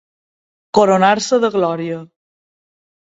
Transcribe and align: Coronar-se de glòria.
Coronar-se 0.77 1.41
de 1.45 1.51
glòria. 1.57 2.03